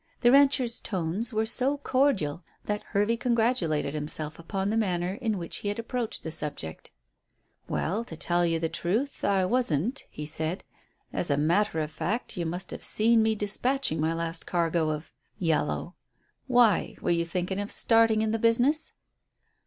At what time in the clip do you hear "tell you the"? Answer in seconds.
8.17-8.67